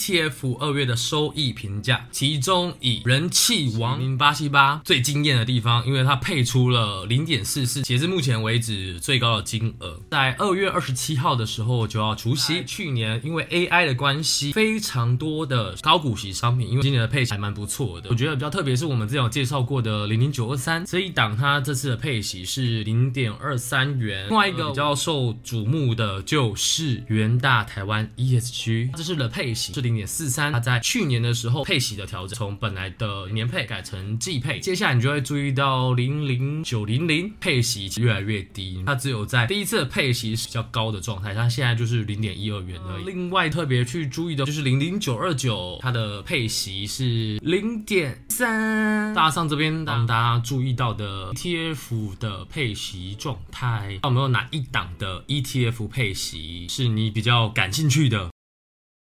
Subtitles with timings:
[0.00, 10.00] ETF 二月的收益评价，其中以人气王零八七八最惊艳的地方，因为它配出了零点四四，截至目前为止最高的金额。
[10.10, 12.64] 在二月二十七号的时候就要除息。
[12.66, 18.08] 去年因为 AI 的关系，非常多的高股息商品，因为今年的配息还蛮不错的。
[18.08, 24.26] 我觉得比较特别是我们之前有介绍过的零零九二三这一档，它这次的配息是零点二三元。
[24.30, 29.74] 另外一个比较受瞩目的就是元大台湾 ESG，这是的配息。
[29.74, 34.60] 是零零点四三，它在去年的时候配息的调整，从本来的年配改成季配。
[34.60, 43.04] 接下来你就会注意到零零九零零配息越来越低，它只有在第一次的配息是比较高的状态，它现在就是零点一二元而已。
[43.04, 49.12] 另外特别去注意的就是零零九二九，它的配息是零点三。
[49.12, 58.29] 大上这边让大家注意到的 ETF 的配息状态，有没有哪一档的 ETF 配息是你比较感兴趣的？